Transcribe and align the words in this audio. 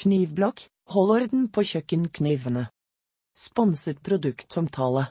Knivblokk, 0.00 0.62
hold 0.94 1.10
orden 1.12 1.48
på 1.52 1.62
kjøkkenknivene. 1.68 2.64
Sponset 3.36 4.00
produktomtale. 4.04 5.10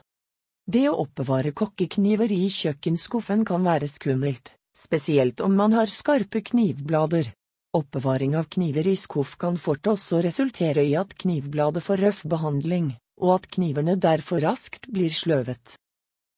Det 0.66 0.88
å 0.90 0.96
oppbevare 1.04 1.52
kokkekniver 1.54 2.32
i 2.34 2.48
kjøkkenskuffen 2.50 3.44
kan 3.46 3.62
være 3.66 3.86
skummelt, 3.90 4.52
spesielt 4.74 5.40
om 5.46 5.54
man 5.58 5.76
har 5.78 5.90
skarpe 5.90 6.42
knivblader. 6.50 7.30
Oppbevaring 7.78 8.34
av 8.36 8.50
kniver 8.52 8.90
i 8.90 8.96
skuff 8.98 9.38
kan 9.38 9.56
fort 9.56 9.86
også 9.94 10.20
resultere 10.26 10.84
i 10.84 10.96
at 10.98 11.14
knivbladet 11.14 11.86
får 11.86 12.02
røff 12.04 12.26
behandling, 12.34 12.92
og 13.22 13.36
at 13.38 13.48
knivene 13.54 13.96
derfor 13.96 14.42
raskt 14.42 14.90
blir 14.90 15.14
sløvet. 15.14 15.78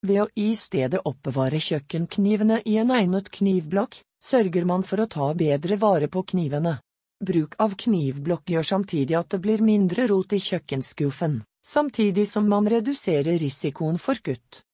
Ved 0.04 0.20
å 0.20 0.30
i 0.36 0.52
stedet 0.52 1.00
oppbevare 1.08 1.58
kjøkkenknivene 1.64 2.61
i 2.68 2.76
en 2.76 2.92
egnet 2.92 3.32
knivblokk, 3.32 4.02
sørger 4.20 4.68
man 4.68 4.84
for 4.84 5.00
å 5.00 5.08
ta 5.08 5.32
bedre 5.32 5.80
vare 5.80 6.12
på 6.12 6.22
knivene. 6.34 6.79
Bruk 7.22 7.54
av 7.62 7.74
knivblokk 7.78 8.50
gjør 8.50 8.66
samtidig 8.66 9.14
at 9.14 9.30
det 9.30 9.38
blir 9.44 9.62
mindre 9.62 10.08
rot 10.10 10.32
i 10.34 10.40
kjøkkenskuffen, 10.42 11.43
samtidig 11.64 12.26
som 12.29 12.48
man 12.50 12.66
reduserer 12.68 13.39
risikoen 13.39 13.98
for 14.02 14.18
kutt. 14.18 14.64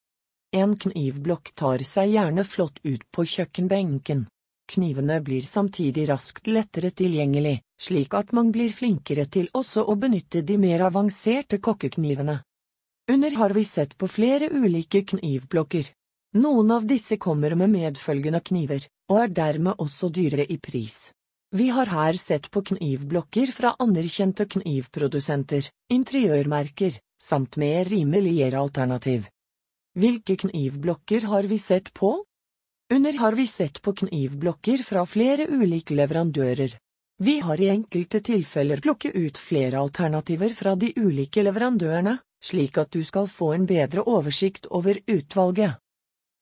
En 0.56 0.72
knivblokk 0.76 1.52
tar 1.54 1.84
seg 1.86 2.14
gjerne 2.16 2.44
flott 2.44 2.80
ut 2.82 3.04
på 3.12 3.26
kjøkkenbenken. 3.34 4.24
Knivene 4.70 5.20
blir 5.20 5.42
samtidig 5.42 6.08
raskt 6.08 6.46
lettere 6.46 6.90
tilgjengelig, 6.90 7.60
slik 7.78 8.14
at 8.14 8.32
man 8.32 8.50
blir 8.54 8.72
flinkere 8.72 9.26
til 9.26 9.48
også 9.52 9.84
å 9.84 9.96
benytte 9.98 10.42
de 10.46 10.58
mer 10.58 10.86
avanserte 10.86 11.58
kokkeknivene. 11.58 12.40
Under 13.10 13.36
har 13.36 13.54
vi 13.54 13.64
sett 13.64 13.96
på 13.98 14.08
flere 14.08 14.50
ulike 14.50 15.02
knivblokker. 15.02 15.92
Noen 16.38 16.70
av 16.70 16.86
disse 16.86 17.18
kommer 17.18 17.54
med 17.58 17.74
medfølgende 17.74 18.40
kniver, 18.40 18.86
og 19.10 19.24
er 19.24 19.32
dermed 19.34 19.82
også 19.82 20.10
dyrere 20.14 20.46
i 20.46 20.58
pris. 20.62 21.10
Vi 21.52 21.68
har 21.68 21.86
her 21.86 22.12
sett 22.12 22.50
på 22.50 22.62
knivblokker 22.62 23.46
fra 23.46 23.72
anerkjente 23.78 24.44
knivprodusenter, 24.46 25.66
interiørmerker, 25.90 27.00
samt 27.22 27.56
med 27.56 27.88
rimeligere 27.88 28.58
alternativ. 28.58 29.26
Hvilke 29.98 30.36
knivblokker 30.36 31.26
har 31.26 31.42
vi 31.50 31.58
sett 31.58 31.92
på? 31.94 32.12
Under 32.94 33.18
har 33.18 33.32
vi 33.32 33.46
sett 33.46 33.82
på 33.82 33.92
knivblokker 33.92 34.86
fra 34.86 35.02
flere 35.06 35.48
ulike 35.50 35.94
leverandører. 35.94 36.78
Vi 37.18 37.38
har 37.40 37.60
i 37.60 37.68
enkelte 37.74 38.20
tilfeller 38.20 38.80
plukket 38.80 39.14
ut 39.14 39.38
flere 39.38 39.82
alternativer 39.82 40.54
fra 40.54 40.76
de 40.78 40.94
ulike 40.96 41.42
leverandørene, 41.42 42.18
slik 42.42 42.78
at 42.78 42.94
du 42.94 43.02
skal 43.04 43.26
få 43.26 43.52
en 43.58 43.66
bedre 43.66 44.06
oversikt 44.06 44.70
over 44.70 45.02
utvalget. 45.06 45.82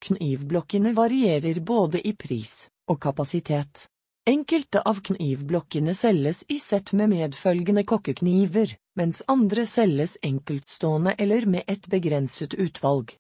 Knivblokkene 0.05 0.93
varierer 0.93 1.61
både 1.61 2.05
i 2.05 2.13
pris 2.13 2.67
og 2.87 3.01
kapasitet. 3.01 3.89
Enkelte 4.29 4.83
av 4.85 4.99
knivblokkene 5.01 5.95
selges 5.97 6.43
i 6.53 6.59
sett 6.61 6.91
med 6.93 7.09
medfølgende 7.09 7.81
kokkekniver, 7.89 8.75
mens 9.01 9.23
andre 9.33 9.63
selges 9.65 10.19
enkeltstående 10.21 11.15
eller 11.17 11.47
med 11.49 11.65
et 11.65 11.87
begrenset 11.89 12.53
utvalg. 12.53 13.15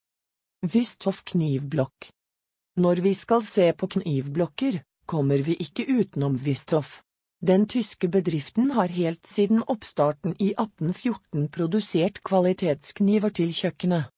Wisthoff 0.60 1.22
knivblokk 1.30 2.10
Når 2.84 3.00
vi 3.06 3.12
skal 3.16 3.40
se 3.46 3.70
på 3.72 3.88
knivblokker, 3.94 4.82
kommer 5.08 5.40
vi 5.46 5.54
ikke 5.64 5.86
utenom 5.88 6.36
Wisthoff. 6.44 6.98
Den 7.40 7.64
tyske 7.72 8.10
bedriften 8.12 8.74
har 8.76 8.92
helt 8.92 9.24
siden 9.26 9.62
oppstarten 9.64 10.34
i 10.36 10.50
1814 10.58 11.46
produsert 11.56 12.20
kvalitetskniver 12.20 13.32
til 13.32 13.54
kjøkkenet. 13.56 14.12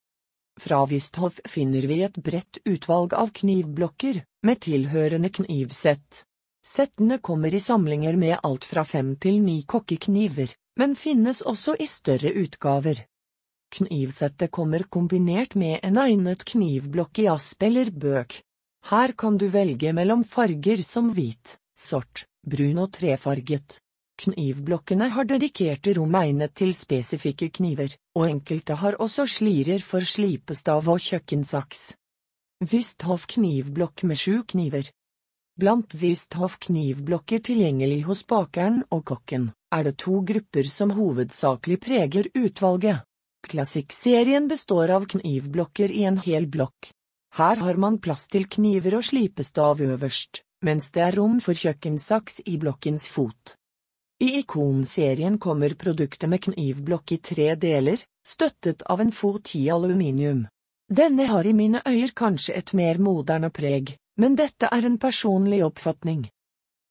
Fra 0.58 0.80
Wisthoff 0.90 1.38
finner 1.46 1.86
vi 1.86 2.00
et 2.08 2.18
bredt 2.18 2.58
utvalg 2.66 3.14
av 3.14 3.30
knivblokker, 3.38 4.24
med 4.42 4.62
tilhørende 4.66 5.30
knivsett. 5.38 6.24
Settene 6.66 7.18
kommer 7.18 7.54
i 7.54 7.60
samlinger 7.60 8.16
med 8.16 8.38
alt 8.42 8.64
fra 8.64 8.84
fem 8.84 9.14
til 9.16 9.40
ni 9.42 9.62
kokkekniver, 9.62 10.52
men 10.78 10.96
finnes 10.96 11.40
også 11.42 11.74
i 11.80 11.86
større 11.88 12.32
utgaver. 12.42 13.06
Knivsettet 13.70 14.50
kommer 14.50 14.84
kombinert 14.90 15.54
med 15.54 15.78
en 15.86 15.98
egnet 16.02 16.44
knivblokk 16.44 17.22
i 17.22 17.28
asp 17.30 17.62
eller 17.62 17.90
bøk. 17.90 18.40
Her 18.90 19.12
kan 19.12 19.36
du 19.38 19.46
velge 19.52 19.92
mellom 19.92 20.24
farger 20.24 20.82
som 20.82 21.12
hvit, 21.14 21.56
sort, 21.78 22.24
brun 22.46 22.80
og 22.82 22.90
trefarget. 22.96 23.78
Knivblokkene 24.20 25.08
har 25.14 25.24
dedikerte 25.24 25.94
rom 25.96 26.16
egnet 26.18 26.52
til 26.58 26.74
spesifikke 26.76 27.48
kniver, 27.56 27.94
og 28.16 28.26
enkelte 28.28 28.76
har 28.82 28.98
også 29.00 29.24
slirer 29.38 29.80
for 29.84 30.04
slipestav 30.04 30.88
og 30.92 31.00
kjøkkensaks. 31.00 31.94
Wisthoff 32.60 33.24
knivblokk 33.32 34.04
med 34.04 34.20
sju 34.20 34.42
kniver, 34.44 34.90
Blant 35.60 35.94
Wisthoff 35.94 36.54
knivblokker 36.58 37.42
tilgjengelig 37.44 38.06
hos 38.06 38.22
bakeren 38.24 38.78
og 38.96 39.02
kokken, 39.10 39.50
er 39.76 39.84
det 39.84 39.98
to 40.00 40.22
grupper 40.24 40.64
som 40.64 40.94
hovedsakelig 40.96 41.76
preger 41.84 42.28
utvalget. 42.32 43.02
Klassikkserien 43.44 44.48
består 44.48 44.94
av 44.94 45.04
knivblokker 45.12 45.92
i 45.92 46.06
en 46.08 46.16
hel 46.24 46.48
blokk. 46.48 46.94
Her 47.36 47.60
har 47.60 47.76
man 47.76 48.00
plass 48.00 48.24
til 48.32 48.48
kniver 48.48 48.96
og 49.02 49.04
slipestav 49.10 49.84
øverst, 49.84 50.40
mens 50.64 50.88
det 50.96 51.04
er 51.10 51.20
rom 51.20 51.36
for 51.44 51.52
kjøkkensaks 51.52 52.40
i 52.48 52.56
blokkens 52.56 53.10
fot. 53.12 53.56
I 54.24 54.38
Ikonserien 54.40 55.36
kommer 55.36 55.76
produktet 55.76 56.28
med 56.32 56.40
knivblokk 56.48 57.18
i 57.18 57.20
tre 57.32 57.52
deler, 57.68 58.00
støttet 58.24 58.88
av 58.88 59.04
en 59.04 59.12
fot 59.12 59.52
i 59.60 59.66
aluminium. 59.68 60.46
Denne 60.88 61.28
har 61.28 61.44
i 61.44 61.52
mine 61.52 61.84
øyer 61.84 62.16
kanskje 62.16 62.56
et 62.56 62.72
mer 62.72 62.96
moderne 62.96 63.52
preg, 63.52 63.99
men 64.20 64.36
dette 64.36 64.68
er 64.68 64.84
en 64.84 64.98
personlig 65.00 65.62
oppfatning. 65.64 66.26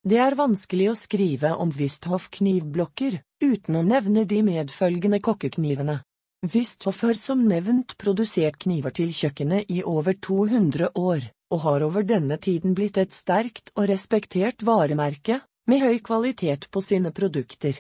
Det 0.02 0.18
er 0.18 0.38
vanskelig 0.40 0.88
å 0.90 0.98
skrive 0.98 1.52
om 1.62 1.70
Wisthoff 1.76 2.30
knivblokker 2.40 3.20
uten 3.44 3.78
å 3.78 3.84
nevne 3.86 4.24
de 4.26 4.40
medfølgende 4.48 5.20
kokkeknivene. 5.22 6.00
Wisthoff 6.54 7.04
har 7.04 7.20
som 7.20 7.44
nevnt 7.46 7.98
produsert 8.02 8.58
kniver 8.64 8.96
til 8.96 9.12
kjøkkenet 9.14 9.70
i 9.76 9.84
over 9.84 10.16
200 10.16 10.94
år, 10.96 11.28
og 11.52 11.64
har 11.66 11.86
over 11.86 12.08
denne 12.08 12.40
tiden 12.40 12.74
blitt 12.78 12.98
et 12.98 13.14
sterkt 13.14 13.74
og 13.76 13.90
respektert 13.92 14.64
varemerke, 14.66 15.42
med 15.70 15.84
høy 15.84 16.00
kvalitet 16.02 16.70
på 16.72 16.82
sine 16.82 17.12
produkter. 17.14 17.78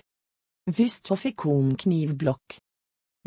Wisthoff 0.70 1.26
ikonknivblokk 1.26 2.60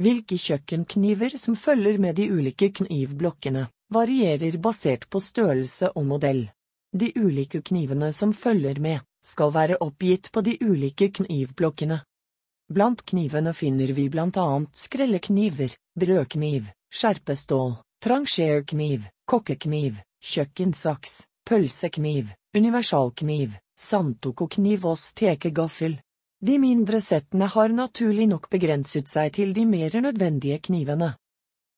Hvilke 0.03 0.37
kjøkkenkniver 0.39 1.35
som 1.41 1.57
følger 1.59 1.99
med 2.01 2.21
de 2.21 2.29
ulike 2.31 2.69
knivblokkene, 2.79 3.67
varierer 3.93 4.59
basert 4.59 5.09
på 5.11 5.21
størrelse 5.21 5.93
og 5.97 6.07
modell. 6.09 6.47
De 6.93 7.13
ulike 7.17 7.63
knivene 7.63 8.13
som 8.13 8.33
følger 8.33 8.81
med, 8.81 9.01
skal 9.25 9.53
være 9.55 9.79
oppgitt 9.81 10.33
på 10.33 10.43
de 10.43 10.57
ulike 10.61 11.09
knivblokkene. 11.15 12.03
Blant 12.73 13.05
knivene 13.07 13.53
finner 13.55 13.93
vi 13.97 14.09
blant 14.11 14.37
annet 14.41 14.77
skrellekniver, 14.77 15.75
brødkniv, 15.99 16.71
skjerpestål, 16.93 17.77
trancherkniv, 18.03 19.07
kokkekniv, 19.29 20.01
kjøkkensaks, 20.23 21.23
pølsekniv, 21.49 22.33
universalkniv, 22.57 23.59
santokokniv 23.79 24.87
og 24.87 24.99
stekegaffel. 24.99 25.99
De 26.43 26.59
mindre 26.59 27.01
settene 27.01 27.47
har 27.47 27.71
naturlig 27.71 28.27
nok 28.31 28.49
begrenset 28.51 29.11
seg 29.11 29.35
til 29.39 29.53
de 29.55 29.67
mer 29.67 29.95
nødvendige 30.03 30.59
knivene. 30.67 31.13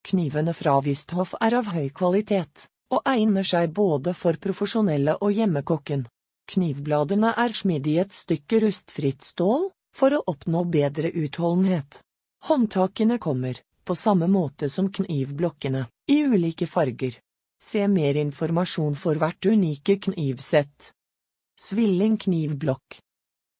Knivene 0.05 0.53
fra 0.53 0.77
Wisthoff 0.85 1.33
er 1.41 1.55
av 1.57 1.71
høy 1.73 1.89
kvalitet, 1.89 2.67
og 2.93 3.01
egner 3.09 3.47
seg 3.47 3.71
både 3.73 4.13
for 4.13 4.37
profesjonelle 4.41 5.15
og 5.17 5.33
hjemmekokken. 5.33 6.05
Knivbladene 6.51 7.31
er 7.41 7.55
smidd 7.57 7.87
i 7.89 7.97
et 8.03 8.13
stykke 8.13 8.61
rustfritt 8.61 9.25
stål, 9.25 9.71
for 9.95 10.13
å 10.13 10.23
oppnå 10.29 10.65
bedre 10.69 11.09
utholdenhet. 11.09 12.01
Håndtakene 12.45 13.17
kommer, 13.17 13.57
på 13.85 13.95
samme 13.97 14.27
måte 14.29 14.69
som 14.69 14.91
knivblokkene, 14.93 15.87
i 16.11 16.19
ulike 16.29 16.67
farger. 16.69 17.17
Se 17.57 17.87
mer 17.87 18.19
informasjon 18.21 18.93
for 18.99 19.17
hvert 19.17 19.49
unike 19.49 19.97
knivsett. 20.05 20.91
Svilling 21.57 22.19
knivblokk 22.21 22.99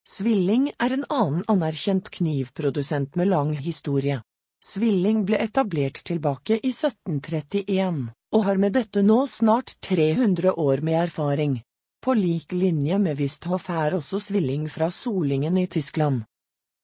Svilling 0.06 0.68
er 0.78 0.94
en 0.94 1.06
annen 1.10 1.46
anerkjent 1.50 2.12
knivprodusent 2.14 3.16
med 3.18 3.32
lang 3.32 3.56
historie. 3.58 4.20
Svilling 4.66 5.20
ble 5.30 5.38
etablert 5.38 6.00
tilbake 6.10 6.56
i 6.58 6.72
1731, 6.72 8.00
og 8.34 8.46
har 8.48 8.58
med 8.58 8.74
dette 8.74 9.04
nå 9.06 9.20
snart 9.30 9.76
300 9.86 10.56
år 10.58 10.82
med 10.82 10.98
erfaring. 11.04 11.60
På 12.02 12.16
lik 12.18 12.52
linje 12.54 12.98
med 13.00 13.20
Wisthoff 13.22 13.70
er 13.70 13.94
også 14.00 14.20
Svilling 14.20 14.66
fra 14.70 14.90
Solingen 14.90 15.62
i 15.62 15.68
Tyskland. 15.70 16.24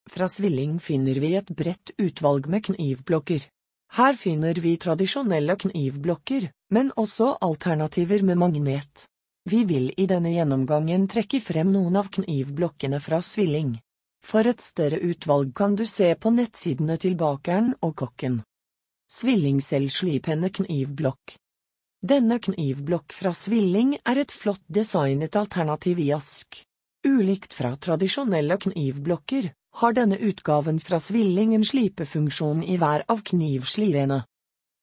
Fra 0.09 0.29
Svilling 0.29 0.77
finner 0.79 1.17
vi 1.25 1.33
et 1.39 1.49
bredt 1.49 1.95
utvalg 1.97 2.45
med 2.53 2.67
knivblokker. 2.69 3.49
Her 3.97 4.13
finner 4.13 4.61
vi 4.61 4.77
tradisjonelle 4.77 5.57
knivblokker, 5.65 6.51
men 6.69 6.93
også 6.95 7.33
alternativer 7.41 8.21
med 8.21 8.37
magnet. 8.45 9.07
Vi 9.49 9.65
vil 9.65 9.89
i 9.97 10.05
denne 10.05 10.37
gjennomgangen 10.37 11.09
trekke 11.09 11.41
frem 11.41 11.73
noen 11.73 11.97
av 11.97 12.13
knivblokkene 12.13 13.01
fra 13.01 13.25
Svilling. 13.25 13.79
For 14.23 14.47
et 14.47 14.61
større 14.61 15.01
utvalg 15.01 15.53
kan 15.57 15.75
du 15.75 15.85
se 15.89 16.13
på 16.15 16.31
nettsidene 16.33 16.97
til 17.01 17.17
bakeren 17.19 17.73
og 17.81 17.95
kokken. 18.03 18.41
Svillingselvslipende 19.11 20.51
knivblokk 20.55 21.35
Denne 22.01 22.37
knivblokk 22.39 23.13
fra 23.13 23.33
Svilling 23.35 23.97
er 24.05 24.21
et 24.21 24.31
flott 24.31 24.63
designet 24.67 25.35
alternativ 25.35 25.99
i 25.99 26.11
ask. 26.15 26.61
Ulikt 27.05 27.53
fra 27.53 27.73
tradisjonelle 27.75 28.57
knivblokker, 28.61 29.49
har 29.81 29.93
denne 29.97 30.17
utgaven 30.17 30.79
fra 30.79 30.99
Svilling 30.99 31.55
en 31.55 31.65
slipefunksjon 31.65 32.63
i 32.63 32.77
hver 32.81 33.05
av 33.09 33.23
knivslirene. 33.25 34.21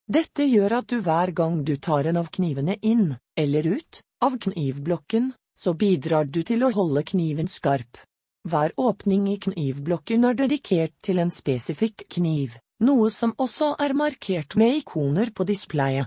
Dette 0.09 0.47
gjør 0.49 0.79
at 0.81 0.89
du 0.89 1.01
hver 1.05 1.33
gang 1.37 1.63
du 1.65 1.77
tar 1.77 2.09
en 2.09 2.17
av 2.17 2.31
knivene 2.33 2.79
inn, 2.83 3.13
eller 3.37 3.67
ut, 3.67 4.01
av 4.25 4.39
knivblokken, 4.41 5.33
så 5.59 5.75
bidrar 5.75 6.25
du 6.25 6.41
til 6.43 6.65
å 6.65 6.73
holde 6.73 7.03
kniven 7.05 7.51
skarp. 7.51 8.01
Hver 8.47 8.73
åpning 8.77 9.27
i 9.33 9.39
knivblokken 9.41 10.25
er 10.25 10.37
dedikert 10.39 10.95
til 11.03 11.19
en 11.19 11.33
spesifikk 11.35 12.05
kniv, 12.15 12.55
noe 12.85 13.11
som 13.11 13.35
også 13.39 13.75
er 13.83 13.97
markert 13.99 14.55
med 14.61 14.79
ikoner 14.83 15.33
på 15.35 15.45
displayet. 15.49 16.07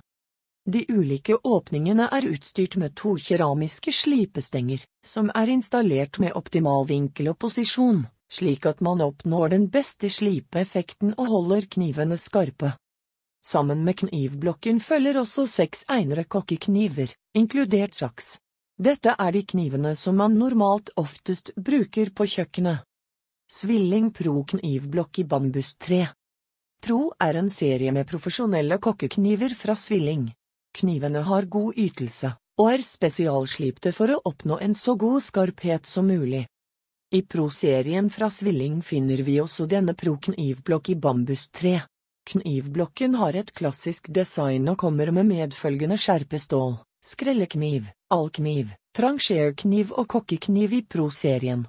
De 0.69 0.85
ulike 0.93 1.35
åpningene 1.43 2.05
er 2.13 2.27
utstyrt 2.29 2.77
med 2.77 2.93
to 2.95 3.15
keramiske 3.17 3.91
slipestenger, 3.91 4.83
som 5.03 5.31
er 5.33 5.49
installert 5.49 6.19
med 6.21 6.37
optimal 6.37 6.85
vinkel 6.87 7.31
og 7.33 7.39
posisjon, 7.41 8.05
slik 8.31 8.67
at 8.69 8.81
man 8.81 9.01
oppnår 9.01 9.55
den 9.55 9.67
beste 9.73 10.09
slipeeffekten 10.09 11.15
og 11.17 11.33
holder 11.33 11.67
knivene 11.75 12.17
skarpe. 12.17 12.75
Sammen 13.41 13.81
med 13.83 13.97
knivblokken 14.03 14.79
følger 14.79 15.17
også 15.23 15.47
seks 15.49 15.83
egnede 15.89 16.27
kokkekniver, 16.29 17.09
inkludert 17.33 17.97
saks. 17.97 18.37
Dette 18.81 19.13
er 19.13 19.35
de 19.35 19.43
knivene 19.45 19.91
som 19.93 20.15
man 20.17 20.33
normalt 20.33 20.89
oftest 20.97 21.51
bruker 21.53 22.09
på 22.17 22.25
kjøkkenet. 22.25 22.81
Svilling 23.45 24.07
Pro 24.09 24.41
knivblokk 24.41 25.19
i 25.21 25.25
bambustre. 25.29 26.07
Pro 26.81 27.11
er 27.21 27.37
en 27.37 27.51
serie 27.53 27.93
med 27.93 28.09
profesjonelle 28.09 28.79
kokkekniver 28.81 29.53
fra 29.53 29.75
Svilling. 29.77 30.31
Knivene 30.73 31.21
har 31.29 31.45
god 31.45 31.77
ytelse, 31.77 32.33
og 32.57 32.73
er 32.73 32.87
spesialslipte 32.87 33.93
for 33.93 34.15
å 34.15 34.19
oppnå 34.31 34.57
en 34.65 34.73
så 34.73 34.97
god 34.97 35.21
skarphet 35.29 35.85
som 35.85 36.09
mulig. 36.09 36.47
I 37.13 37.21
Pro-serien 37.21 38.09
fra 38.09 38.33
Svilling 38.33 38.81
finner 38.81 39.21
vi 39.21 39.37
også 39.43 39.69
denne 39.69 39.93
Pro 39.93 40.17
knivblokk 40.17 40.89
i 40.89 41.01
bambustre. 41.05 41.79
Knivblokken 42.33 43.21
har 43.21 43.37
et 43.37 43.53
klassisk 43.53 44.09
design 44.09 44.71
og 44.73 44.81
kommer 44.81 45.13
med 45.13 45.29
medfølgende 45.29 46.01
skjerpestål, 46.01 46.79
skrellekniv, 47.01 47.89
allkniv, 48.13 48.73
trancherkniv 48.97 49.91
og 49.97 50.07
kokkekniv 50.13 50.73
i 50.73 50.81
Pro-serien. 50.85 51.65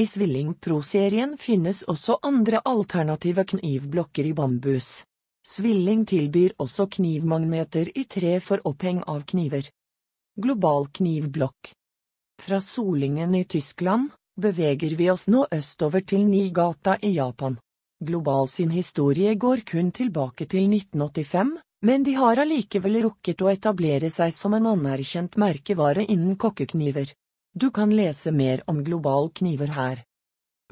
I 0.00 0.06
Svilling 0.06 0.54
Pro-serien 0.58 1.36
finnes 1.38 1.84
også 1.86 2.18
andre 2.22 2.62
alternative 2.64 3.44
knivblokker 3.52 4.26
i 4.26 4.32
bambus. 4.34 5.04
Svilling 5.46 6.06
tilbyr 6.08 6.56
også 6.58 6.88
knivmagneter 6.96 7.90
i 7.94 8.06
tre 8.08 8.38
for 8.40 8.64
oppheng 8.64 9.02
av 9.06 9.26
kniver. 9.28 9.68
Global 10.40 10.88
knivblokk 10.88 11.74
Fra 12.42 12.60
Solingen 12.60 13.34
i 13.34 13.44
Tyskland 13.44 14.10
beveger 14.40 14.96
vi 14.96 15.10
oss 15.12 15.28
nå 15.28 15.44
østover 15.52 16.02
til 16.02 16.24
Nigata 16.26 16.96
i 17.02 17.12
Japan. 17.18 17.58
Global 18.00 18.48
sin 18.48 18.72
historie 18.74 19.34
går 19.34 19.62
kun 19.68 19.92
tilbake 19.92 20.48
til 20.50 20.66
1985, 20.72 21.52
men 21.84 22.04
de 22.04 22.14
har 22.16 22.40
allikevel 22.40 23.02
rukket 23.04 23.42
å 23.44 23.50
etablere 23.52 24.08
seg 24.10 24.32
som 24.32 24.54
en 24.56 24.70
anerkjent 24.70 25.36
merkevare 25.36 26.06
innen 26.08 26.38
kokkekniver. 26.40 27.10
Du 27.52 27.68
kan 27.70 27.92
lese 27.92 28.32
mer 28.32 28.62
om 28.66 28.80
Global 28.86 29.28
kniver 29.36 29.74
her. 29.76 30.00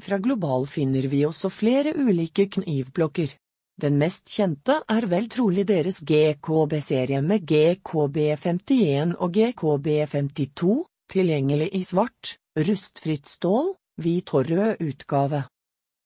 Fra 0.01 0.17
Global 0.17 0.65
finner 0.67 1.05
vi 1.07 1.21
også 1.27 1.51
flere 1.53 1.93
ulike 1.93 2.47
knivblokker. 2.57 3.37
Den 3.77 4.01
mest 4.01 4.29
kjente 4.29 4.79
er 4.89 5.05
vel 5.09 5.29
trolig 5.29 5.67
deres 5.69 6.01
GKB-serie 6.01 7.21
med 7.21 7.45
GKB51 7.45 9.15
og 9.17 9.37
GKB52, 9.37 10.75
tilgjengelig 11.13 11.69
i 11.77 11.85
svart, 11.85 12.35
rustfritt 12.57 13.29
stål, 13.29 13.75
hvit 14.01 14.33
og 14.33 14.49
rød 14.49 14.81
utgave. 14.81 15.45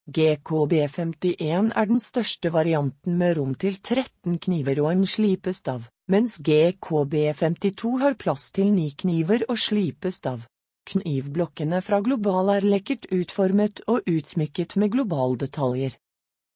GKB51 0.08 1.74
er 1.76 1.88
den 1.90 2.00
største 2.00 2.48
varianten 2.56 3.18
med 3.20 3.34
rom 3.36 3.56
til 3.60 3.76
13 3.76 4.38
kniver 4.40 4.80
og 4.80 4.94
en 4.94 5.02
slipestav, 5.04 5.90
mens 6.08 6.38
GKB52 6.40 7.92
har 8.00 8.16
plass 8.16 8.46
til 8.56 8.72
9 8.72 8.86
kniver 9.04 9.44
og 9.52 9.60
slipestav. 9.60 10.46
Knivblokkene 10.88 11.82
fra 11.84 12.00
Global 12.00 12.54
er 12.54 12.64
lekkert 12.64 13.10
utformet 13.12 13.82
og 13.92 14.08
utsmykket 14.08 14.78
med 14.80 14.94
globaldetaljer. 14.96 16.00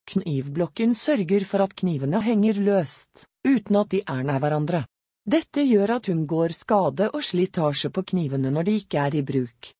Knivblokken 0.07 0.95
sørger 0.95 1.43
for 1.43 1.65
at 1.67 1.75
knivene 1.75 2.23
henger 2.23 2.63
løst, 2.63 3.27
uten 3.43 3.81
at 3.81 3.91
de 3.91 3.99
er 4.07 4.23
nær 4.23 4.39
hverandre. 4.39 4.85
Dette 5.27 5.67
gjør 5.67 5.97
at 5.99 6.07
hun 6.07 6.23
går 6.23 6.55
skade 6.55 7.11
og 7.11 7.19
slitasje 7.19 7.91
på 7.91 8.07
knivene 8.15 8.55
når 8.55 8.71
de 8.71 8.79
ikke 8.79 9.03
er 9.03 9.19
i 9.19 9.27
bruk. 9.27 9.73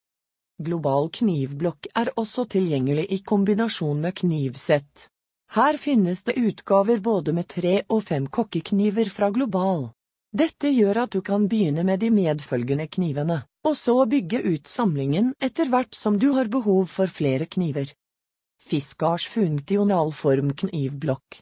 Global 0.63 1.10
knivblokk 1.13 1.88
er 1.98 2.12
også 2.18 2.46
tilgjengelig 2.54 3.08
i 3.12 3.22
kombinasjon 3.25 4.02
med 4.02 4.16
knivsett. 4.22 5.08
Her 5.56 5.78
finnes 5.78 6.24
det 6.24 6.38
utgaver 6.40 7.02
både 7.04 7.34
med 7.36 7.50
tre 7.52 7.81
og 7.90 8.06
fem 8.08 8.28
kokkekniver 8.28 9.10
fra 9.12 9.31
Global. 9.36 9.90
Dette 10.31 10.69
gjør 10.72 11.02
at 11.04 11.12
du 11.12 11.19
kan 11.28 11.50
begynne 11.52 11.84
med 11.84 12.00
de 12.00 12.08
medfølgende 12.13 12.88
knivene, 12.88 13.42
og 13.68 13.75
så 13.75 13.98
bygge 14.08 14.40
ut 14.46 14.69
samlingen 14.72 15.34
etter 15.44 15.68
hvert 15.68 15.98
som 15.98 16.19
du 16.19 16.31
har 16.38 16.48
behov 16.48 16.86
for 16.88 17.12
flere 17.12 17.50
kniver. 17.52 17.92
Fiskars 18.62 19.28
funktionalform 19.28 20.54
knivblokk 20.64 21.42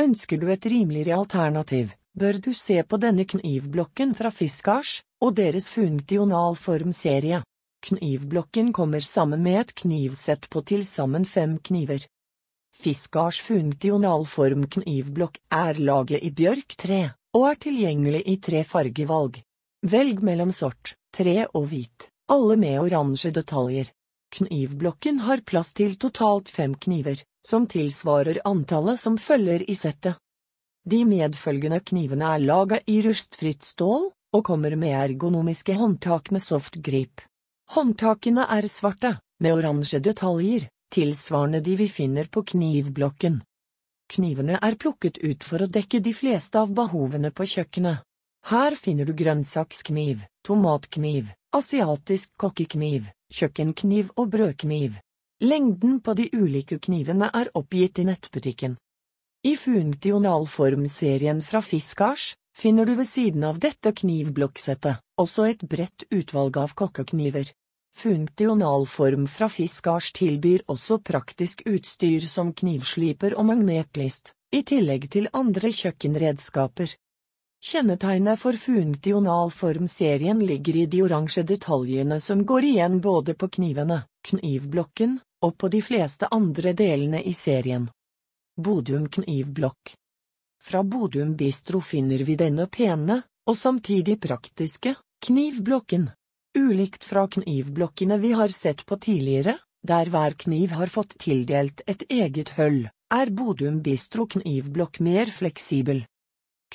Ønsker 0.00 0.38
du 0.38 0.46
et 0.52 0.66
rimeligere 0.70 1.18
alternativ, 1.18 1.90
bør 2.14 2.38
du 2.44 2.52
se 2.54 2.78
på 2.84 2.96
denne 3.00 3.26
knivblokken 3.28 4.14
fra 4.14 4.30
Fiskars 4.30 5.00
og 5.20 5.34
deres 5.36 5.68
funktionalform-serie. 5.72 7.42
Knivblokken 7.82 8.72
kommer 8.72 9.00
sammen 9.00 9.42
med 9.42 9.60
et 9.60 9.74
knivsett 9.74 10.48
på 10.50 10.62
til 10.62 10.84
sammen 10.86 11.24
fem 11.26 11.56
kniver. 11.58 12.04
Fiskars 12.72 13.40
funksjonalform 13.42 14.68
knivblokk 14.70 15.40
er 15.50 15.80
laget 15.82 16.22
i 16.22 16.30
bjørktre, 16.30 17.00
og 17.34 17.48
er 17.50 17.58
tilgjengelig 17.66 18.22
i 18.28 18.36
tre 18.38 18.62
fargevalg. 18.64 19.40
Velg 19.82 20.22
mellom 20.22 20.52
sort, 20.54 20.94
tre 21.10 21.42
og 21.50 21.66
hvit, 21.72 22.06
alle 22.30 22.56
med 22.56 22.78
oransje 22.84 23.32
detaljer. 23.34 23.90
Knivblokken 24.32 25.18
har 25.26 25.42
plass 25.44 25.74
til 25.76 25.98
totalt 26.00 26.48
fem 26.48 26.78
kniver, 26.78 27.18
som 27.44 27.66
tilsvarer 27.66 28.40
antallet 28.48 29.00
som 29.00 29.18
følger 29.18 29.66
i 29.68 29.74
settet. 29.74 30.16
De 30.86 31.02
medfølgende 31.06 31.82
knivene 31.82 32.30
er 32.36 32.46
laget 32.46 32.86
i 32.90 33.02
rustfritt 33.04 33.66
stål, 33.66 34.08
og 34.32 34.46
kommer 34.46 34.78
med 34.78 34.96
ergonomiske 34.96 35.76
håndtak 35.76 36.30
med 36.32 36.42
soft 36.42 36.78
grip. 36.80 37.20
Håndtakene 37.72 38.44
er 38.52 38.66
svarte, 38.68 39.14
med 39.40 39.54
oransje 39.56 39.96
detaljer, 40.04 40.66
tilsvarende 40.92 41.62
de 41.64 41.76
vi 41.80 41.86
finner 41.88 42.26
på 42.28 42.42
knivblokken. 42.50 43.38
Knivene 44.12 44.58
er 44.60 44.74
plukket 44.76 45.22
ut 45.22 45.46
for 45.48 45.64
å 45.64 45.68
dekke 45.72 46.02
de 46.04 46.12
fleste 46.12 46.60
av 46.60 46.74
behovene 46.76 47.30
på 47.32 47.46
kjøkkenet. 47.48 48.02
Her 48.50 48.76
finner 48.76 49.08
du 49.08 49.14
grønnsakskniv, 49.16 50.20
tomatkniv, 50.44 51.30
asiatisk 51.56 52.34
kokkekniv, 52.36 53.06
kjøkkenkniv 53.32 54.12
og 54.20 54.28
brødkniv. 54.34 55.00
Lengden 55.40 56.02
på 56.04 56.16
de 56.20 56.28
ulike 56.36 56.76
knivene 56.76 57.30
er 57.32 57.48
oppgitt 57.56 58.02
i 58.02 58.06
nettbutikken. 58.10 58.76
I 59.48 59.56
funktionalform-serien 59.56 61.40
fra 61.40 61.64
Fiskars 61.64 62.34
finner 62.52 62.84
du 62.84 62.98
ved 63.00 63.08
siden 63.08 63.48
av 63.48 63.64
dette 63.64 63.96
knivblokksettet 63.96 65.00
også 65.16 65.48
et 65.48 65.64
bredt 65.64 66.04
utvalg 66.12 66.60
av 66.60 66.76
kokkekniver. 66.76 67.48
Funktionalform 67.92 69.26
fra 69.28 69.48
Fiskars 69.48 70.12
tilbyr 70.12 70.64
også 70.66 70.98
praktisk 70.98 71.62
utstyr 71.68 72.24
som 72.26 72.52
knivsliper 72.56 73.36
og 73.38 73.46
magnetlist, 73.52 74.32
i 74.52 74.62
tillegg 74.66 75.10
til 75.12 75.28
andre 75.32 75.70
kjøkkenredskaper. 75.70 76.96
Kjennetegnet 77.62 78.40
for 78.40 78.58
funktionalform-serien 78.58 80.40
ligger 80.42 80.80
i 80.80 80.86
de 80.90 81.02
oransje 81.04 81.44
detaljene 81.46 82.18
som 82.20 82.42
går 82.44 82.64
igjen 82.72 82.96
både 83.00 83.36
på 83.38 83.48
knivene, 83.58 84.00
knivblokken, 84.26 85.20
og 85.46 85.54
på 85.58 85.68
de 85.68 85.82
fleste 85.82 86.26
andre 86.30 86.72
delene 86.78 87.20
i 87.22 87.34
serien. 87.34 87.86
Bodum 88.56 89.06
knivblokk 89.08 89.94
Fra 90.62 90.82
Bodum 90.82 91.36
Bistro 91.36 91.80
finner 91.80 92.24
vi 92.26 92.36
denne 92.40 92.66
pene, 92.66 93.22
og 93.46 93.56
samtidig 93.58 94.18
praktiske, 94.20 94.96
knivblokken. 95.22 96.10
Ulikt 96.58 97.04
fra 97.04 97.28
knivblokkene 97.28 98.18
vi 98.18 98.32
har 98.32 98.48
sett 98.48 98.86
på 98.86 98.96
tidligere, 98.96 99.58
der 99.82 100.06
hver 100.12 100.34
kniv 100.36 100.74
har 100.76 100.86
fått 100.86 101.14
tildelt 101.18 101.80
et 101.86 102.02
eget 102.12 102.52
høll, 102.58 102.90
er 103.14 103.30
Bodum 103.32 103.78
Bistro 103.80 104.26
knivblokk 104.26 105.00
mer 105.00 105.32
fleksibel. 105.32 106.02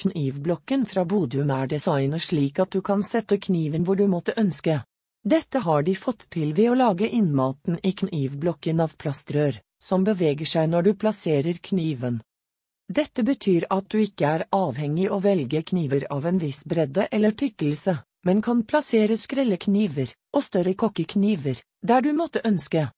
Knivblokken 0.01 0.85
fra 0.85 1.03
Bodum 1.05 1.53
er 1.53 1.69
designet 1.69 2.25
slik 2.25 2.57
at 2.59 2.73
du 2.73 2.81
kan 2.81 3.05
sette 3.05 3.37
kniven 3.37 3.85
hvor 3.85 4.01
du 4.01 4.07
måtte 4.09 4.33
ønske. 4.41 4.79
Dette 5.21 5.61
har 5.61 5.85
de 5.85 5.93
fått 5.95 6.25
til 6.33 6.55
ved 6.57 6.71
å 6.71 6.79
lage 6.81 7.09
innmaten 7.09 7.77
i 7.83 7.93
knivblokken 8.01 8.81
av 8.81 8.97
plastrør, 8.97 9.61
som 9.77 10.03
beveger 10.03 10.49
seg 10.57 10.73
når 10.73 10.89
du 10.89 10.91
plasserer 10.97 11.61
kniven. 11.61 12.23
Dette 12.89 13.21
betyr 13.21 13.69
at 13.69 13.93
du 13.93 14.01
ikke 14.01 14.35
er 14.39 14.47
avhengig 14.49 15.11
å 15.11 15.21
velge 15.21 15.61
kniver 15.61 16.09
av 16.09 16.25
en 16.25 16.41
viss 16.41 16.65
bredde 16.65 17.09
eller 17.11 17.37
tykkelse 17.37 17.99
men 18.27 18.41
kan 18.43 18.65
plassere 18.67 19.15
skrellekniver 19.15 20.11
og 20.35 20.43
større 20.43 20.75
kokkekniver 20.75 21.61
der 21.87 22.03
du 22.03 22.11
måtte 22.17 22.43
ønske. 22.45 22.89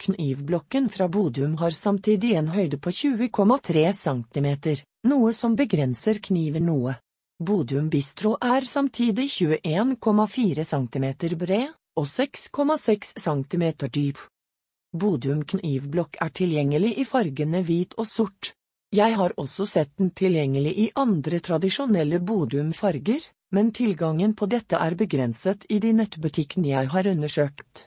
Knivblokken 0.00 0.88
fra 0.88 1.08
Bodum 1.08 1.56
har 1.60 1.74
samtidig 1.76 2.36
en 2.38 2.48
høyde 2.54 2.78
på 2.78 2.92
20,3 2.94 3.82
cm, 3.92 4.48
noe 5.10 5.32
som 5.36 5.56
begrenser 5.58 6.22
kniven 6.22 6.70
noe. 6.70 6.94
Bodum 7.40 7.90
Bistro 7.90 8.36
er 8.40 8.64
samtidig 8.68 9.26
21,4 9.34 10.64
cm 10.70 11.06
bred 11.42 11.74
og 11.98 12.06
6,6 12.06 13.12
cm 13.26 13.66
dyp. 13.88 14.22
Bodum 14.92 15.42
knivblokk 15.44 16.16
er 16.20 16.32
tilgjengelig 16.40 16.94
i 17.02 17.04
fargene 17.04 17.60
hvit 17.66 17.98
og 17.98 18.08
sort. 18.08 18.54
Jeg 18.94 19.14
har 19.18 19.34
også 19.38 19.66
sett 19.66 19.92
den 19.98 20.14
tilgjengelig 20.16 20.72
i 20.84 20.88
andre 20.98 21.38
tradisjonelle 21.44 22.18
Bodum-farger, 22.26 23.28
men 23.50 23.72
tilgangen 23.72 24.34
på 24.38 24.46
dette 24.46 24.78
er 24.78 24.96
begrenset 24.98 25.66
i 25.68 25.78
de 25.82 25.92
nettbutikkene 25.96 26.70
jeg 26.72 26.90
har 26.94 27.06
undersøkt. 27.10 27.86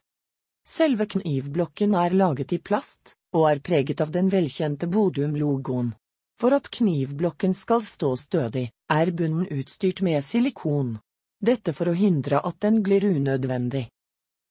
Selve 0.68 1.08
knivblokken 1.16 1.96
er 2.00 2.16
laget 2.16 2.54
i 2.56 2.60
plast, 2.60 3.16
og 3.36 3.50
er 3.50 3.60
preget 3.60 4.02
av 4.02 4.12
den 4.12 4.30
velkjente 4.32 4.88
Bodum-logoen. 4.88 5.94
For 6.40 6.56
at 6.56 6.70
knivblokken 6.72 7.54
skal 7.54 7.84
stå 7.86 8.14
stødig, 8.18 8.70
er 8.92 9.12
bunnen 9.12 9.48
utstyrt 9.52 10.02
med 10.02 10.24
silikon. 10.24 10.98
Dette 11.44 11.74
for 11.76 11.92
å 11.92 11.98
hindre 11.98 12.40
at 12.40 12.60
den 12.64 12.82
glir 12.84 13.06
unødvendig. 13.06 13.88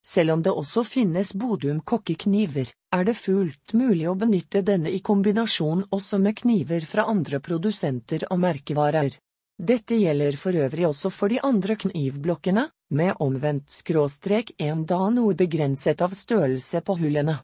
Selv 0.05 0.35
om 0.35 0.43
det 0.43 0.53
også 0.53 0.83
finnes 0.85 1.33
Bodum 1.33 1.81
kokkekniver, 1.81 2.73
er 2.93 3.05
det 3.07 3.15
fullt 3.17 3.73
mulig 3.79 4.09
å 4.11 4.17
benytte 4.19 4.65
denne 4.67 4.91
i 4.91 4.99
kombinasjon 5.01 5.87
også 5.95 6.19
med 6.19 6.37
kniver 6.43 6.85
fra 6.87 7.07
andre 7.09 7.41
produsenter 7.41 8.27
og 8.31 8.43
merkevarer. 8.43 9.15
Dette 9.59 9.95
gjelder 9.95 10.37
for 10.41 10.57
øvrig 10.57 10.87
også 10.89 11.11
for 11.13 11.29
de 11.29 11.39
andre 11.45 11.77
knivblokkene, 11.77 12.69
med 12.91 13.15
omvendt 13.21 13.71
skråstrek 13.71 14.53
en 14.59 14.85
da 14.89 14.99
noe 15.13 15.37
begrenset 15.39 16.03
av 16.03 16.17
størrelse 16.17 16.83
på 16.85 16.97
hullene. 17.01 17.39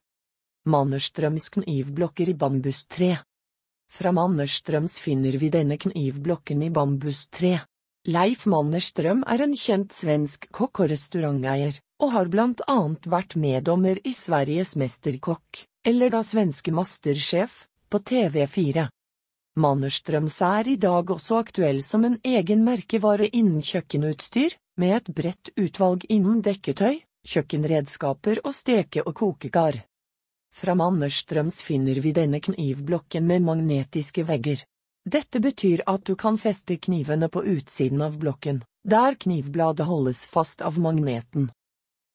Mannerstrøms 0.69 1.47
knivblokker 1.55 2.29
i 2.29 2.35
bambustre 2.35 3.13
Fra 3.89 4.11
Mannerstrøms 4.11 4.99
finner 4.99 5.37
vi 5.39 5.49
denne 5.49 5.77
knivblokken 5.79 6.61
i 6.67 6.69
bambustre. 6.69 7.63
Leif 8.09 8.45
Mannerstrøm 8.45 9.23
er 9.27 9.45
en 9.45 9.55
kjent 9.55 9.95
svensk 9.95 10.49
kokk 10.51 10.83
og 10.83 10.91
restauranteier, 10.91 11.79
og 12.03 12.13
har 12.13 12.29
blant 12.31 12.61
annet 12.67 13.07
vært 13.07 13.35
meddommer 13.35 13.99
i 14.03 14.13
Sveriges 14.13 14.75
Mesterkokk, 14.79 15.65
eller 15.87 16.13
da 16.13 16.21
svenske 16.23 16.71
mastersjef, 16.75 17.65
på 17.89 17.99
TV4. 18.11 18.89
Mannerstrøms 19.59 20.37
er 20.45 20.67
i 20.71 20.77
dag 20.79 21.09
også 21.11 21.41
aktuell 21.43 21.81
som 21.83 22.05
en 22.07 22.15
egen 22.23 22.61
merkevare 22.63 23.27
innen 23.27 23.59
kjøkkenutstyr, 23.65 24.55
med 24.79 24.95
et 24.95 25.11
bredt 25.15 25.51
utvalg 25.59 26.05
innen 26.07 26.39
dekketøy, 26.45 27.01
kjøkkenredskaper 27.27 28.39
og 28.45 28.55
steke- 28.55 29.03
og 29.03 29.17
kokekar. 29.19 29.81
Fra 30.55 30.75
Mannerstrøms 30.79 31.59
finner 31.65 31.99
vi 31.99 32.15
denne 32.15 32.39
knivblokken 32.39 33.27
med 33.27 33.43
magnetiske 33.49 34.23
vegger. 34.31 34.63
Dette 35.03 35.41
betyr 35.43 35.83
at 35.87 36.07
du 36.07 36.15
kan 36.15 36.39
feste 36.39 36.77
knivene 36.79 37.27
på 37.27 37.43
utsiden 37.43 38.01
av 38.05 38.15
blokken, 38.21 38.63
der 38.87 39.19
knivbladet 39.19 39.87
holdes 39.91 40.25
fast 40.31 40.63
av 40.63 40.79
magneten. 40.79 41.49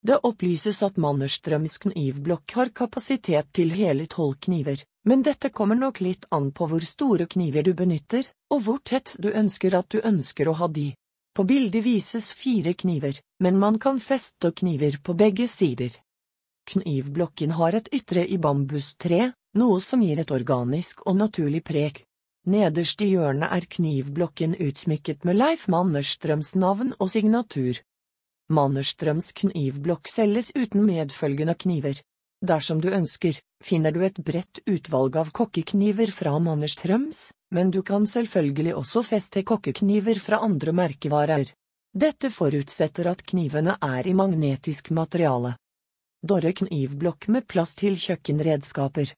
Det 0.05 0.19
opplyses 0.29 0.83
at 0.85 0.99
Mannerstrøms 1.01 1.79
knivblokk 1.81 2.53
har 2.59 2.71
kapasitet 2.77 3.49
til 3.57 3.71
hele 3.73 4.05
tolv 4.05 4.37
kniver, 4.47 4.83
men 5.09 5.23
dette 5.25 5.49
kommer 5.49 5.79
nok 5.81 6.03
litt 6.05 6.27
an 6.31 6.51
på 6.53 6.69
hvor 6.69 6.85
store 6.85 7.25
kniver 7.25 7.65
du 7.65 7.73
benytter, 7.79 8.29
og 8.53 8.67
hvor 8.67 8.83
tett 8.85 9.15
du 9.17 9.31
ønsker 9.33 9.77
at 9.79 9.89
du 9.89 10.03
ønsker 10.05 10.51
å 10.51 10.59
ha 10.61 10.69
de. 10.69 10.91
På 11.35 11.47
bildet 11.49 11.87
vises 11.87 12.35
fire 12.37 12.75
kniver, 12.77 13.17
men 13.41 13.57
man 13.59 13.79
kan 13.81 13.97
feste 14.01 14.53
kniver 14.53 15.01
på 15.03 15.17
begge 15.17 15.49
sider. 15.49 15.97
Knivblokken 16.69 17.57
har 17.57 17.75
et 17.75 17.89
ytre 17.93 18.27
i 18.29 18.37
bambustre, 18.37 19.33
noe 19.57 19.81
som 19.81 20.05
gir 20.05 20.21
et 20.21 20.37
organisk 20.37 21.01
og 21.09 21.17
naturlig 21.17 21.65
preg. 21.65 22.05
Nederst 22.45 23.01
i 23.01 23.09
hjørnet 23.15 23.57
er 23.57 23.65
knivblokken 23.73 24.53
utsmykket 24.61 25.25
med 25.25 25.41
Leif 25.41 25.65
Mannerstrøms 25.73 26.55
navn 26.61 26.93
og 26.99 27.09
signatur. 27.17 27.81
Mannerstrøms 28.53 29.33
knivblokk 29.33 30.09
selges 30.09 30.51
uten 30.53 30.85
medfølgende 30.85 31.55
kniver. 31.57 32.01
Dersom 32.45 32.81
du 32.85 32.91
ønsker, 32.93 33.39
finner 33.65 33.93
du 33.93 34.03
et 34.05 34.19
bredt 34.21 34.61
utvalg 34.69 35.17
av 35.17 35.31
kokkekniver 35.33 36.13
fra 36.13 36.37
Mannerstrøms, 36.39 37.31
men 37.57 37.71
du 37.73 37.81
kan 37.83 38.05
selvfølgelig 38.05 38.75
også 38.77 39.03
feste 39.07 39.43
kokkekniver 39.49 40.21
fra 40.21 40.43
andre 40.45 40.75
merkevarer. 40.77 41.55
Dette 41.95 42.29
forutsetter 42.29 43.09
at 43.09 43.23
knivene 43.25 43.79
er 43.81 44.07
i 44.11 44.13
magnetisk 44.19 44.91
materiale. 44.91 45.55
Dorre 46.21 46.53
knivblokk 46.53 47.29
med 47.33 47.47
plass 47.49 47.77
til 47.81 47.97
kjøkkenredskaper. 47.97 49.15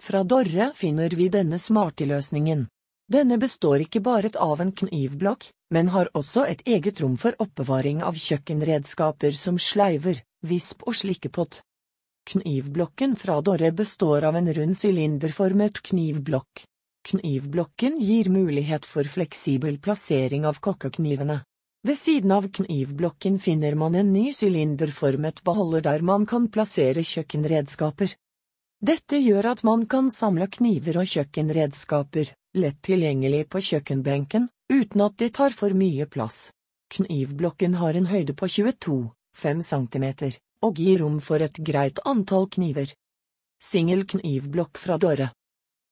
Fra 0.00 0.22
Dorre 0.24 0.70
finner 0.76 1.12
vi 1.12 1.28
denne 1.28 1.58
smarte 1.58 2.06
løsningen. 2.08 2.68
Denne 3.14 3.36
består 3.38 3.84
ikke 3.84 4.00
bare 4.02 4.32
av 4.42 4.62
en 4.64 4.72
knivblokk, 4.74 5.44
men 5.70 5.92
har 5.94 6.08
også 6.18 6.48
et 6.50 6.64
eget 6.66 6.98
rom 7.02 7.14
for 7.20 7.36
oppbevaring 7.38 8.00
av 8.02 8.18
kjøkkenredskaper 8.18 9.36
som 9.38 9.60
sleiver, 9.60 10.18
visp 10.42 10.82
og 10.82 10.96
slikkepott. 10.98 11.60
Knivblokken 12.26 13.14
fra 13.20 13.38
Dorre 13.44 13.70
består 13.76 14.26
av 14.26 14.40
en 14.40 14.50
rund 14.58 14.78
sylinderformet 14.80 15.78
knivblokk. 15.90 16.64
Knivblokken 17.04 18.00
gir 18.00 18.32
mulighet 18.32 18.86
for 18.88 19.06
fleksibel 19.06 19.78
plassering 19.78 20.46
av 20.48 20.58
kokkeknivene. 20.64 21.42
Ved 21.84 22.00
siden 22.00 22.32
av 22.32 22.48
knivblokken 22.48 23.38
finner 23.38 23.76
man 23.78 23.94
en 23.94 24.12
ny 24.12 24.32
sylinderformet 24.32 25.42
beholder 25.44 25.84
der 25.84 26.02
man 26.02 26.24
kan 26.26 26.48
plassere 26.48 27.04
kjøkkenredskaper. 27.04 28.16
Dette 28.80 29.20
gjør 29.20 29.52
at 29.52 29.62
man 29.68 29.84
kan 29.86 30.08
samle 30.10 30.48
kniver 30.48 30.96
og 31.02 31.12
kjøkkenredskaper, 31.12 32.32
lett 32.54 32.80
tilgjengelig 32.82 33.48
på 33.50 33.62
kjøkkenbenken, 33.68 34.48
uten 34.72 35.04
at 35.06 35.16
det 35.18 35.34
tar 35.38 35.54
for 35.54 35.74
mye 35.76 36.06
plass. 36.06 36.50
Knivblokken 36.94 37.78
har 37.80 37.94
en 37.98 38.10
høyde 38.10 38.34
på 38.38 38.46
22,5 38.46 39.62
cm, 39.70 40.08
og 40.64 40.78
gir 40.78 41.00
rom 41.02 41.20
for 41.20 41.42
et 41.42 41.58
greit 41.58 41.98
antall 42.04 42.48
kniver. 42.50 42.92
Singel 43.62 44.04
knivblokk 44.06 44.78
fra 44.78 44.98
Dåre 45.00 45.32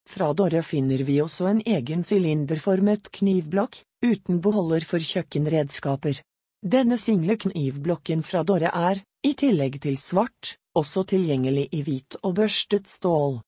fra 0.08 0.32
Dorre 0.32 0.62
finner 0.62 1.02
vi 1.06 1.20
også 1.22 1.46
en 1.48 1.62
egen 1.66 2.02
sylinderformet 2.04 3.10
knivblokk, 3.14 3.82
uten 4.04 4.40
beholder 4.42 4.84
for 4.86 4.98
kjøkkenredskaper. 4.98 6.20
Denne 6.62 6.98
single 6.98 7.38
knivblokken 7.38 8.22
fra 8.26 8.42
Dorre 8.46 8.70
er, 8.74 9.02
i 9.22 9.34
tillegg 9.38 9.80
til 9.82 9.98
svart, 9.98 10.56
også 10.78 11.04
tilgjengelig 11.14 11.68
i 11.72 11.82
hvit 11.86 12.18
og 12.22 12.36
børstet 12.38 12.90
stål. 12.90 13.40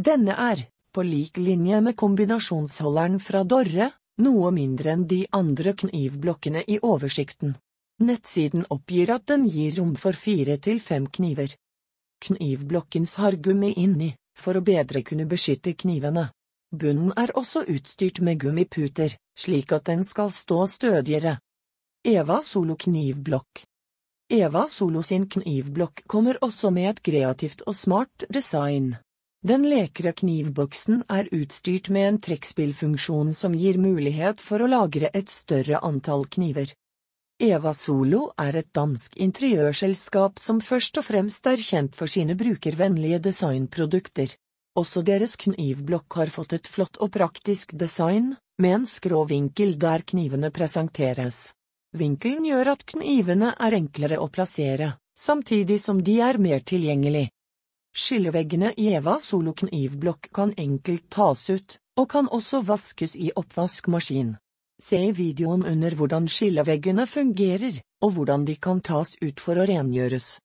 Denne 0.00 0.36
er, 0.36 0.64
på 0.92 1.02
lik 1.02 1.38
linje 1.40 1.80
med 1.80 1.96
kombinasjonsholderen 1.96 3.18
fra 3.20 3.42
Dorre, 3.44 3.90
noe 4.22 4.50
mindre 4.52 4.92
enn 4.92 5.06
de 5.08 5.22
andre 5.32 5.72
knivblokkene 5.82 6.64
i 6.68 6.78
oversikten. 6.82 7.56
Nettsiden 8.02 8.66
oppgir 8.74 9.12
at 9.14 9.26
den 9.30 9.48
gir 9.48 9.76
rom 9.78 9.94
for 9.96 10.12
fire 10.12 10.58
til 10.58 10.80
fem 10.80 11.06
kniver. 11.06 11.54
Knivblokkens 12.22 13.16
har 13.22 13.38
gummi 13.40 13.72
inni, 13.82 14.12
for 14.38 14.58
å 14.58 14.64
bedre 14.64 15.02
kunne 15.06 15.26
beskytte 15.30 15.74
knivene. 15.74 16.28
Bunnen 16.72 17.12
er 17.16 17.34
også 17.36 17.64
utstyrt 17.68 18.22
med 18.24 18.40
gummiputer, 18.40 19.16
slik 19.38 19.72
at 19.72 19.88
den 19.90 20.04
skal 20.08 20.32
stå 20.32 20.64
stødigere. 20.66 21.38
Eva 22.04 22.40
Solo 22.42 22.76
knivblokk 22.76 23.64
Eva 24.32 24.64
Solo 24.66 25.02
sin 25.04 25.26
knivblokk 25.28 26.06
kommer 26.08 26.38
også 26.40 26.70
med 26.72 26.88
et 26.90 27.00
kreativt 27.04 27.62
og 27.66 27.76
smart 27.76 28.24
design. 28.32 28.94
Den 29.42 29.64
lekre 29.66 30.12
knivboksen 30.14 31.00
er 31.10 31.26
utstyrt 31.34 31.88
med 31.90 32.08
en 32.08 32.18
trekkspillfunksjon 32.22 33.32
som 33.34 33.56
gir 33.58 33.74
mulighet 33.82 34.38
for 34.40 34.62
å 34.62 34.68
lagre 34.70 35.10
et 35.18 35.32
større 35.32 35.80
antall 35.82 36.28
kniver. 36.30 36.70
Eva 37.42 37.72
Solo 37.74 38.28
er 38.38 38.60
et 38.60 38.68
dansk 38.70 39.16
interiørselskap 39.18 40.38
som 40.38 40.60
først 40.62 41.02
og 41.02 41.08
fremst 41.08 41.50
er 41.50 41.58
kjent 41.58 41.98
for 41.98 42.06
sine 42.06 42.36
brukervennlige 42.38 43.18
designprodukter. 43.24 44.30
Også 44.78 45.02
deres 45.02 45.34
knivblokk 45.42 46.20
har 46.20 46.30
fått 46.30 46.54
et 46.60 46.70
flott 46.70 47.02
og 47.02 47.10
praktisk 47.18 47.74
design, 47.74 48.36
med 48.62 48.76
en 48.78 48.86
skrå 48.86 49.24
vinkel 49.26 49.74
der 49.74 50.06
knivene 50.06 50.54
presenteres. 50.54 51.50
Vinkelen 51.98 52.46
gjør 52.46 52.76
at 52.76 52.86
knivene 52.94 53.56
er 53.58 53.74
enklere 53.74 54.22
å 54.22 54.30
plassere, 54.30 54.94
samtidig 55.18 55.82
som 55.82 55.98
de 55.98 56.20
er 56.22 56.38
mer 56.38 56.62
tilgjengelig. 56.62 57.26
Skilleveggene 57.92 58.72
i 58.80 58.86
Eva 58.96 59.18
Solo 59.20 59.52
knivblokk 59.52 60.30
kan 60.32 60.54
enkelt 60.56 61.10
tas 61.12 61.50
ut, 61.50 61.76
og 62.00 62.08
kan 62.08 62.28
også 62.32 62.62
vaskes 62.64 63.16
i 63.20 63.28
oppvaskmaskin. 63.36 64.36
Se 64.80 64.96
i 64.96 65.12
videoen 65.12 65.66
under 65.68 65.94
hvordan 65.94 66.24
skilleveggene 66.28 67.04
fungerer, 67.06 67.82
og 68.00 68.16
hvordan 68.16 68.46
de 68.48 68.56
kan 68.56 68.80
tas 68.80 69.12
ut 69.20 69.40
for 69.44 69.60
å 69.60 69.66
rengjøres. 69.68 70.38